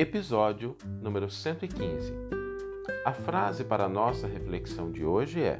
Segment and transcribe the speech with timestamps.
[0.00, 2.14] Episódio número 115.
[3.04, 5.58] A frase para a nossa reflexão de hoje é: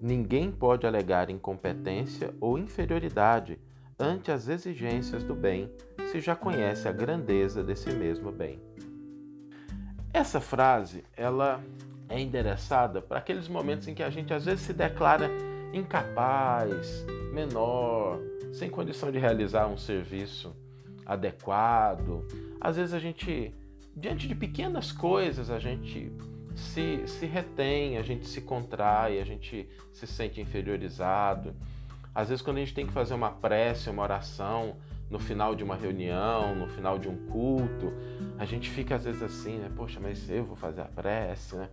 [0.00, 3.60] Ninguém pode alegar incompetência ou inferioridade
[3.98, 5.70] ante as exigências do bem
[6.10, 8.58] se já conhece a grandeza desse mesmo bem.
[10.10, 11.62] Essa frase, ela
[12.08, 15.28] é endereçada para aqueles momentos em que a gente às vezes se declara
[15.74, 18.18] incapaz, menor,
[18.54, 20.56] sem condição de realizar um serviço
[21.10, 22.24] adequado.
[22.60, 23.52] Às vezes a gente,
[23.96, 26.12] diante de pequenas coisas, a gente
[26.54, 31.54] se, se retém, a gente se contrai, a gente se sente inferiorizado.
[32.14, 34.76] Às vezes, quando a gente tem que fazer uma prece, uma oração
[35.08, 37.92] no final de uma reunião, no final de um culto,
[38.38, 39.70] a gente fica às vezes assim, né?
[39.74, 41.68] Poxa, mas eu vou fazer a prece, né?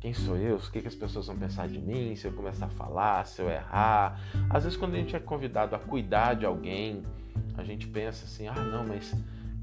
[0.00, 0.56] Quem sou eu?
[0.56, 2.14] O que, que as pessoas vão pensar de mim?
[2.14, 4.20] Se eu começar a falar, se eu errar.
[4.50, 7.02] Às vezes, quando a gente é convidado a cuidar de alguém,
[7.56, 9.14] a gente pensa assim: ah, não, mas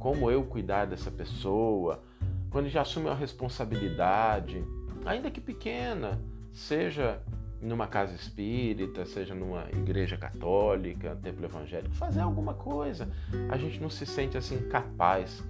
[0.02, 2.04] como eu cuidar dessa pessoa?
[2.50, 4.66] Quando a gente assume uma responsabilidade,
[5.06, 6.20] ainda que pequena,
[6.52, 7.22] seja
[7.62, 13.08] numa casa espírita, seja numa igreja católica, templo evangélico, fazer alguma coisa,
[13.48, 15.44] a gente não se sente assim capaz,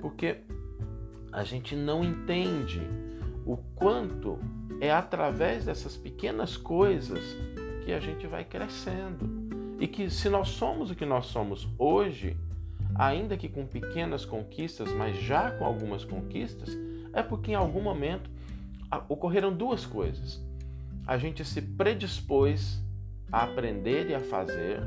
[0.00, 0.38] porque
[1.32, 2.80] a gente não entende
[3.44, 4.38] o quanto
[4.80, 7.36] é através dessas pequenas coisas
[7.84, 9.28] que a gente vai crescendo.
[9.80, 12.36] E que se nós somos o que nós somos hoje,
[12.94, 16.70] ainda que com pequenas conquistas, mas já com algumas conquistas,
[17.12, 18.30] é porque em algum momento
[19.08, 20.42] ocorreram duas coisas.
[21.06, 22.80] A gente se predispôs
[23.32, 24.80] a aprender e a fazer,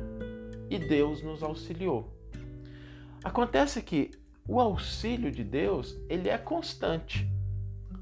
[0.69, 2.13] e Deus nos auxiliou.
[3.23, 4.11] Acontece que
[4.47, 7.29] o auxílio de Deus, ele é constante.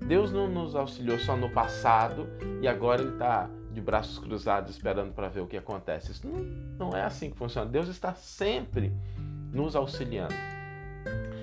[0.05, 2.27] Deus não nos auxiliou só no passado
[2.61, 6.11] e agora Ele está de braços cruzados esperando para ver o que acontece.
[6.11, 7.69] Isso não, não é assim que funciona.
[7.69, 8.91] Deus está sempre
[9.51, 10.33] nos auxiliando.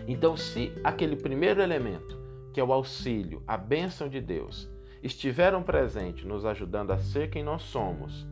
[0.06, 2.18] Então, se aquele primeiro elemento,
[2.52, 4.68] que é o auxílio, a bênção de Deus,
[5.02, 8.26] estiveram presentes nos ajudando a ser quem nós somos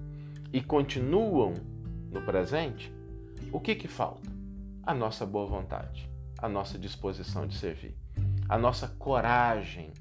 [0.52, 1.54] e continuam
[2.10, 2.92] no presente,
[3.52, 4.30] o que, que falta?
[4.82, 7.96] A nossa boa vontade, a nossa disposição de servir,
[8.48, 9.92] a nossa coragem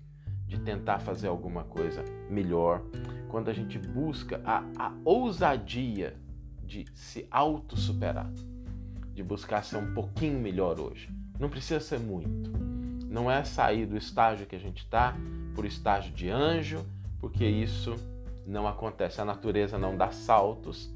[0.47, 2.81] de tentar fazer alguma coisa melhor,
[3.29, 6.15] quando a gente busca a, a ousadia
[6.63, 8.31] de se auto-superar,
[9.15, 11.09] de buscar ser um pouquinho melhor hoje.
[11.39, 12.51] Não precisa ser muito.
[13.09, 15.15] Não é sair do estágio que a gente está
[15.55, 16.85] por estágio de anjo,
[17.19, 17.95] porque isso
[18.45, 19.21] não acontece.
[19.21, 20.93] A natureza não dá saltos,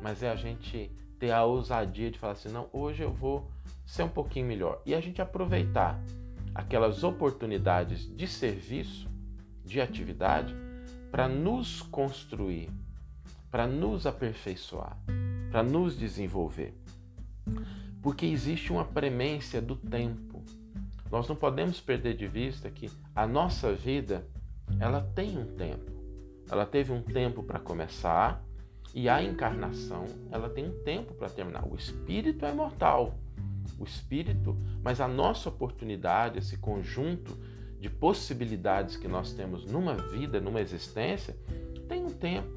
[0.00, 3.50] mas é a gente ter a ousadia de falar assim: não, hoje eu vou
[3.84, 4.80] ser um pouquinho melhor.
[4.86, 6.00] E a gente aproveitar
[6.54, 9.08] aquelas oportunidades de serviço,
[9.64, 10.54] de atividade,
[11.10, 12.70] para nos construir,
[13.50, 14.96] para nos aperfeiçoar,
[15.50, 16.74] para nos desenvolver.
[18.02, 20.42] Porque existe uma premência do tempo.
[21.10, 24.26] Nós não podemos perder de vista que a nossa vida,
[24.78, 25.92] ela tem um tempo.
[26.50, 28.44] Ela teve um tempo para começar
[28.94, 31.66] e a encarnação, ela tem um tempo para terminar.
[31.68, 33.18] O espírito é imortal
[33.78, 37.36] o espírito, mas a nossa oportunidade, esse conjunto
[37.78, 41.36] de possibilidades que nós temos numa vida, numa existência,
[41.88, 42.55] tem um tempo.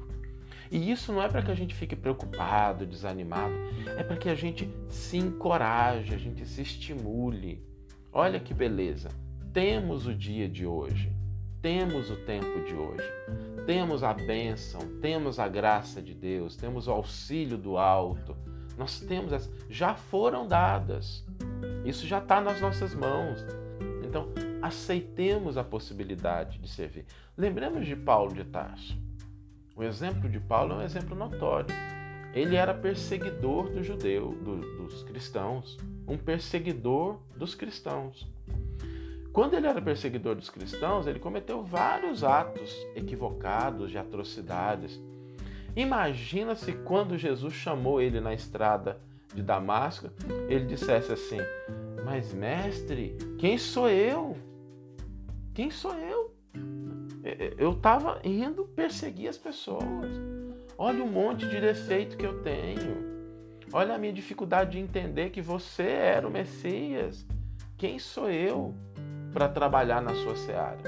[0.70, 3.54] E isso não é para que a gente fique preocupado, desanimado,
[3.98, 7.64] é para que a gente se encoraje, a gente se estimule.
[8.12, 9.08] Olha que beleza!
[9.52, 11.12] Temos o dia de hoje,
[11.60, 13.10] temos o tempo de hoje,
[13.66, 18.36] temos a bênção, temos a graça de Deus, temos o auxílio do alto
[18.80, 21.22] nós temos as, já foram dadas.
[21.84, 23.44] Isso já está nas nossas mãos.
[24.02, 24.32] Então,
[24.62, 27.04] aceitemos a possibilidade de servir.
[27.36, 28.98] Lembremos de Paulo de Tarso.
[29.80, 31.74] O exemplo de Paulo é um exemplo notório.
[32.34, 38.28] Ele era perseguidor do judeu, do, dos cristãos, um perseguidor dos cristãos.
[39.32, 45.00] Quando ele era perseguidor dos cristãos, ele cometeu vários atos equivocados de atrocidades.
[45.74, 49.00] Imagina se quando Jesus chamou ele na estrada
[49.34, 50.10] de Damasco,
[50.46, 51.38] ele dissesse assim:
[52.04, 54.36] Mas mestre, quem sou eu?
[55.54, 56.19] Quem sou eu?
[57.58, 60.10] Eu estava indo perseguir as pessoas.
[60.76, 63.10] Olha o monte de defeito que eu tenho.
[63.72, 67.26] Olha a minha dificuldade de entender que você era o Messias.
[67.76, 68.74] Quem sou eu
[69.32, 70.82] para trabalhar na sua seara?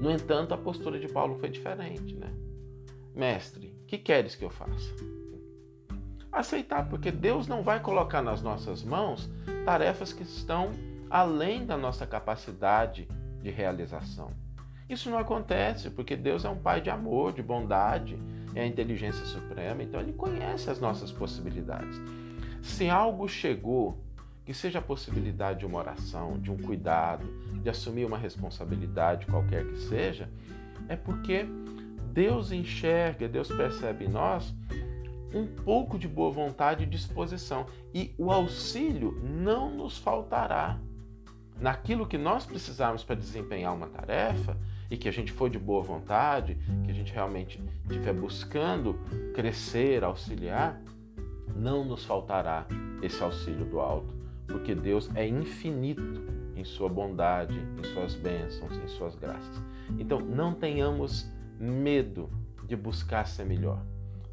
[0.00, 2.32] No entanto, a postura de Paulo foi diferente, né?
[3.14, 4.94] Mestre, que queres que eu faça?
[6.30, 9.28] Aceitar, porque Deus não vai colocar nas nossas mãos
[9.64, 10.70] tarefas que estão
[11.10, 13.08] além da nossa capacidade
[13.48, 14.30] de realização.
[14.88, 18.18] Isso não acontece porque Deus é um Pai de amor, de bondade,
[18.54, 22.00] é a inteligência suprema, então Ele conhece as nossas possibilidades.
[22.62, 23.98] Se algo chegou
[24.44, 27.26] que seja a possibilidade de uma oração, de um cuidado,
[27.62, 30.28] de assumir uma responsabilidade qualquer que seja,
[30.88, 31.46] é porque
[32.12, 34.54] Deus enxerga, Deus percebe em nós
[35.34, 37.66] um pouco de boa vontade e disposição.
[37.94, 40.80] E o auxílio não nos faltará.
[41.60, 44.56] Naquilo que nós precisarmos para desempenhar uma tarefa
[44.90, 48.98] e que a gente for de boa vontade, que a gente realmente estiver buscando
[49.34, 50.80] crescer, auxiliar,
[51.54, 52.66] não nos faltará
[53.02, 54.14] esse auxílio do alto,
[54.46, 56.24] porque Deus é infinito
[56.56, 59.62] em sua bondade, em suas bênçãos, em suas graças.
[59.98, 62.30] Então, não tenhamos medo
[62.64, 63.80] de buscar ser melhor.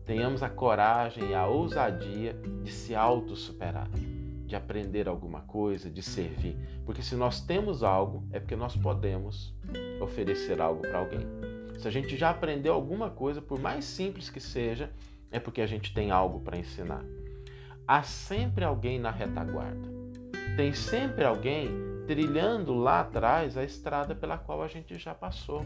[0.06, 3.90] Tenhamos a coragem e a ousadia de se auto-superar,
[4.46, 6.56] de aprender alguma coisa, de servir.
[6.86, 9.54] Porque se nós temos algo, é porque nós podemos
[10.00, 11.22] oferecer algo para alguém.
[11.78, 14.92] Se a gente já aprendeu alguma coisa, por mais simples que seja,
[15.32, 17.04] é porque a gente tem algo para ensinar.
[17.88, 19.88] Há sempre alguém na retaguarda.
[20.56, 21.70] Tem sempre alguém
[22.08, 25.62] trilhando lá atrás a estrada pela qual a gente já passou.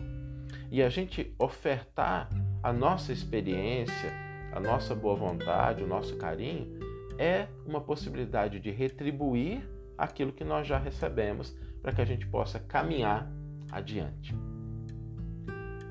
[0.71, 2.29] E a gente ofertar
[2.63, 4.11] a nossa experiência,
[4.51, 6.88] a nossa boa vontade, o nosso carinho,
[7.19, 12.59] é uma possibilidade de retribuir aquilo que nós já recebemos para que a gente possa
[12.59, 13.29] caminhar
[13.69, 14.33] adiante.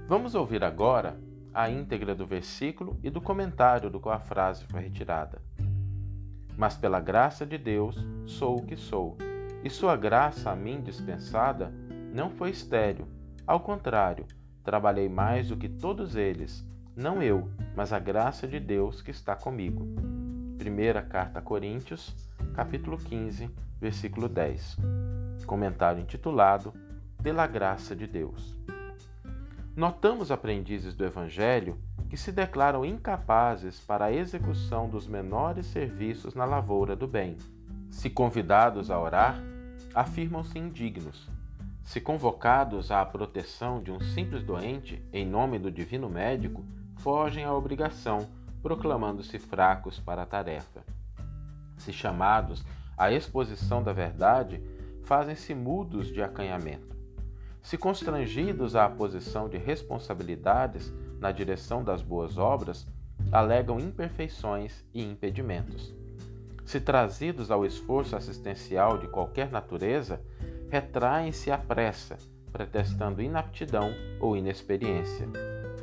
[0.08, 1.20] Vamos ouvir agora
[1.52, 5.42] a íntegra do versículo e do comentário do qual a frase foi retirada.
[6.56, 9.18] Mas pela graça de Deus sou o que sou,
[9.62, 11.70] e sua graça a mim dispensada
[12.12, 13.06] não foi estéril.
[13.46, 14.24] Ao contrário,
[14.64, 16.66] trabalhei mais do que todos eles
[16.96, 20.17] não eu, mas a graça de Deus que está comigo.
[20.58, 22.12] Primeira carta a Coríntios,
[22.52, 23.48] capítulo 15,
[23.80, 24.76] versículo 10.
[25.46, 26.74] Comentário intitulado
[27.22, 28.58] Pela graça de Deus.
[29.76, 31.78] Notamos aprendizes do evangelho
[32.10, 37.36] que se declaram incapazes para a execução dos menores serviços na lavoura do bem.
[37.88, 39.40] Se convidados a orar,
[39.94, 41.30] afirmam-se indignos.
[41.84, 46.64] Se convocados à proteção de um simples doente em nome do divino médico,
[46.96, 48.28] fogem à obrigação,
[48.62, 50.82] proclamando-se fracos para a tarefa.
[51.76, 52.64] Se chamados
[52.96, 54.62] à exposição da verdade,
[55.04, 56.96] fazem-se mudos de acanhamento.
[57.62, 62.86] Se constrangidos à posição de responsabilidades na direção das boas obras,
[63.30, 65.94] alegam imperfeições e impedimentos.
[66.64, 70.20] Se trazidos ao esforço assistencial de qualquer natureza,
[70.70, 72.18] retraem-se à pressa,
[72.52, 73.90] pretextando inaptidão
[74.20, 75.28] ou inexperiência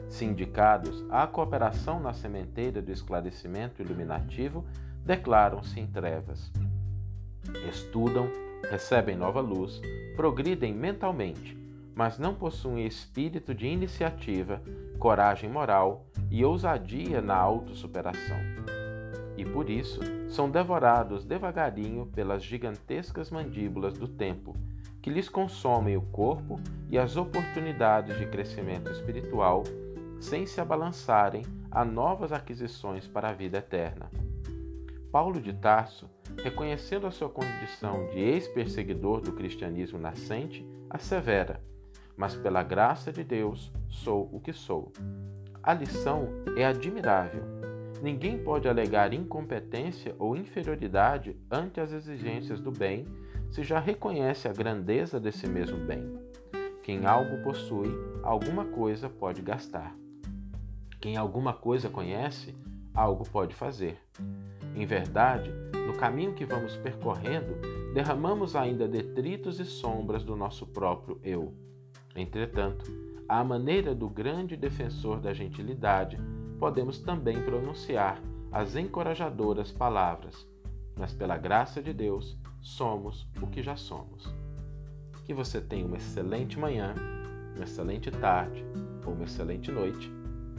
[0.09, 4.65] sindicados à cooperação na sementeira do esclarecimento iluminativo,
[5.05, 6.51] declaram-se em trevas.
[7.69, 8.29] Estudam,
[8.69, 9.81] recebem nova luz,
[10.15, 11.57] progridem mentalmente,
[11.93, 14.61] mas não possuem espírito de iniciativa,
[14.97, 18.37] coragem moral e ousadia na autossuperação.
[19.37, 19.99] E por isso
[20.29, 24.55] são devorados devagarinho pelas gigantescas mandíbulas do tempo,
[25.01, 26.59] que lhes consomem o corpo
[26.89, 29.63] e as oportunidades de crescimento espiritual
[30.25, 34.09] sem se abalançarem a novas aquisições para a vida eterna.
[35.11, 36.09] Paulo de Tarso,
[36.43, 41.61] reconhecendo a sua condição de ex-perseguidor do cristianismo nascente, assevera:
[42.17, 44.91] Mas pela graça de Deus sou o que sou.
[45.61, 46.27] A lição
[46.57, 47.43] é admirável.
[48.01, 53.05] Ninguém pode alegar incompetência ou inferioridade ante as exigências do bem
[53.51, 56.19] se já reconhece a grandeza desse mesmo bem.
[56.83, 57.89] Quem algo possui,
[58.23, 59.95] alguma coisa pode gastar.
[61.05, 62.55] Quem alguma coisa conhece,
[62.91, 64.01] algo pode fazer.
[64.75, 65.51] Em verdade,
[65.85, 67.53] no caminho que vamos percorrendo,
[67.93, 71.53] derramamos ainda detritos e sombras do nosso próprio eu.
[72.15, 72.91] Entretanto,
[73.29, 76.17] à maneira do grande defensor da gentilidade,
[76.57, 78.19] podemos também pronunciar
[78.51, 80.47] as encorajadoras palavras:
[80.97, 84.33] Mas pela graça de Deus, somos o que já somos.
[85.23, 86.95] Que você tenha uma excelente manhã,
[87.55, 88.65] uma excelente tarde
[89.05, 90.14] ou uma excelente noite